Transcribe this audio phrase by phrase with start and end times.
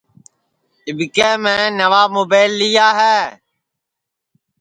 [0.87, 3.19] اِٻکے میں نئوا مُبیل لیا ہے